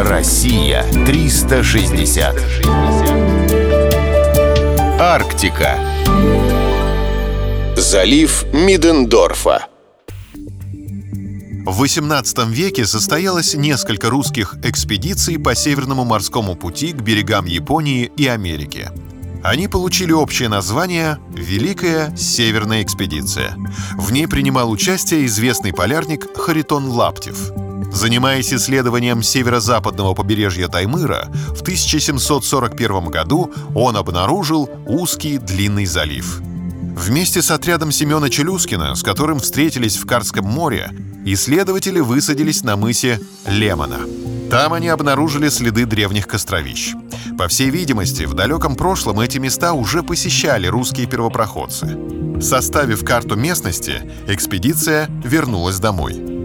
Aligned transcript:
Россия 0.00 0.84
360. 1.06 2.36
Арктика. 5.00 5.76
Залив 7.76 8.44
Мидендорфа. 8.52 9.66
В 11.66 11.82
XVIII 11.82 12.48
веке 12.52 12.86
состоялось 12.86 13.54
несколько 13.54 14.08
русских 14.08 14.54
экспедиций 14.62 15.36
по 15.36 15.56
Северному 15.56 16.04
морскому 16.04 16.54
пути 16.54 16.92
к 16.92 17.02
берегам 17.02 17.46
Японии 17.46 18.12
и 18.16 18.28
Америки. 18.28 18.92
Они 19.42 19.66
получили 19.66 20.12
общее 20.12 20.48
название 20.48 21.18
«Великая 21.30 22.14
Северная 22.16 22.84
экспедиция». 22.84 23.56
В 23.96 24.12
ней 24.12 24.28
принимал 24.28 24.70
участие 24.70 25.26
известный 25.26 25.72
полярник 25.72 26.36
Харитон 26.36 26.86
Лаптев. 26.86 27.50
Занимаясь 27.92 28.52
исследованием 28.52 29.22
северо-западного 29.22 30.14
побережья 30.14 30.68
Таймыра, 30.68 31.28
в 31.48 31.62
1741 31.62 33.06
году 33.06 33.50
он 33.74 33.96
обнаружил 33.96 34.68
узкий 34.86 35.38
длинный 35.38 35.86
залив. 35.86 36.40
Вместе 36.98 37.42
с 37.42 37.50
отрядом 37.50 37.92
Семена 37.92 38.28
Челюскина, 38.28 38.94
с 38.94 39.02
которым 39.02 39.40
встретились 39.40 39.96
в 39.96 40.06
Карском 40.06 40.44
море, 40.44 40.90
исследователи 41.24 42.00
высадились 42.00 42.64
на 42.64 42.76
мысе 42.76 43.20
Лемона. 43.46 44.00
Там 44.50 44.72
они 44.72 44.88
обнаружили 44.88 45.48
следы 45.48 45.84
древних 45.86 46.26
костровищ. 46.26 46.94
По 47.38 47.48
всей 47.48 47.70
видимости, 47.70 48.24
в 48.24 48.34
далеком 48.34 48.76
прошлом 48.76 49.20
эти 49.20 49.38
места 49.38 49.74
уже 49.74 50.02
посещали 50.02 50.66
русские 50.66 51.06
первопроходцы. 51.06 51.96
Составив 52.40 53.04
карту 53.04 53.36
местности, 53.36 54.10
экспедиция 54.26 55.08
вернулась 55.24 55.78
домой. 55.78 56.37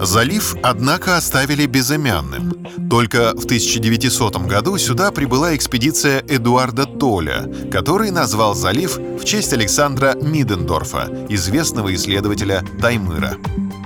Залив, 0.00 0.54
однако, 0.62 1.16
оставили 1.16 1.66
безымянным. 1.66 2.52
Только 2.88 3.32
в 3.34 3.44
1900 3.44 4.36
году 4.46 4.78
сюда 4.78 5.10
прибыла 5.10 5.56
экспедиция 5.56 6.20
Эдуарда 6.20 6.86
Толя, 6.86 7.50
который 7.70 8.10
назвал 8.10 8.54
залив 8.54 8.96
в 8.96 9.24
честь 9.24 9.52
Александра 9.52 10.14
Мидендорфа, 10.14 11.26
известного 11.28 11.94
исследователя 11.94 12.64
Таймыра. 12.80 13.36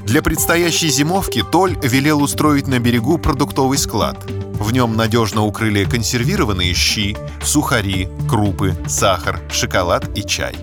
Для 0.04 0.20
предстоящей 0.20 0.90
зимовки 0.90 1.42
Толь 1.50 1.78
велел 1.82 2.22
устроить 2.22 2.66
на 2.66 2.78
берегу 2.78 3.16
продуктовый 3.16 3.78
склад. 3.78 4.18
В 4.28 4.72
нем 4.72 4.96
надежно 4.96 5.44
укрыли 5.44 5.84
консервированные 5.84 6.74
щи, 6.74 7.16
сухари, 7.42 8.08
крупы, 8.28 8.76
сахар, 8.86 9.40
шоколад 9.50 10.16
и 10.16 10.22
чай. 10.22 10.56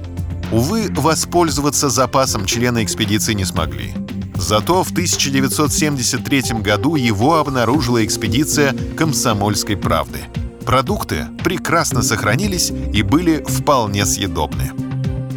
Увы, 0.52 0.88
воспользоваться 0.95 1.89
запасом 1.89 2.45
члены 2.45 2.83
экспедиции 2.83 3.33
не 3.33 3.45
смогли. 3.45 3.95
Зато 4.40 4.84
в 4.84 4.92
1973 4.92 6.62
году 6.62 6.95
его 6.95 7.40
обнаружила 7.40 8.06
экспедиция 8.06 8.73
«Комсомольской 8.95 9.76
правды». 9.76 10.20
Продукты 10.66 11.28
прекрасно 11.44 12.02
сохранились 12.02 12.72
и 12.94 13.02
были 13.02 13.44
вполне 13.45 14.06
съедобны. 14.06 14.72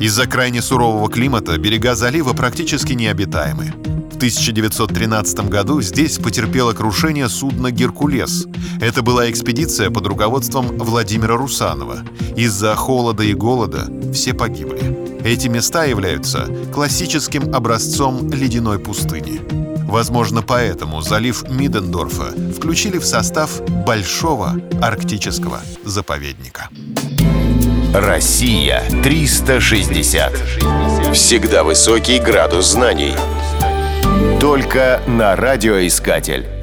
Из-за 0.00 0.26
крайне 0.26 0.62
сурового 0.62 1.10
климата 1.10 1.58
берега 1.58 1.96
залива 1.96 2.32
практически 2.32 2.92
необитаемы. 2.92 3.74
В 4.12 4.16
1913 4.16 5.48
году 5.48 5.82
здесь 5.82 6.18
потерпело 6.18 6.72
крушение 6.72 7.28
судно 7.28 7.72
«Геркулес». 7.72 8.46
Это 8.80 9.02
была 9.02 9.28
экспедиция 9.28 9.90
под 9.90 10.06
руководством 10.06 10.78
Владимира 10.78 11.36
Русанова. 11.36 12.02
Из-за 12.36 12.76
холода 12.76 13.24
и 13.24 13.34
голода 13.34 13.88
все 14.12 14.32
погибли. 14.32 15.01
Эти 15.24 15.46
места 15.46 15.84
являются 15.84 16.48
классическим 16.72 17.54
образцом 17.54 18.30
ледяной 18.32 18.78
пустыни. 18.78 19.40
Возможно, 19.88 20.42
поэтому 20.42 21.00
залив 21.00 21.48
Мидендорфа 21.48 22.32
включили 22.56 22.98
в 22.98 23.04
состав 23.04 23.60
Большого 23.86 24.60
арктического 24.80 25.60
заповедника. 25.84 26.68
Россия 27.94 28.82
360. 29.02 30.32
Всегда 31.12 31.62
высокий 31.62 32.18
градус 32.18 32.72
знаний. 32.72 33.14
Только 34.40 35.02
на 35.06 35.36
радиоискатель. 35.36 36.61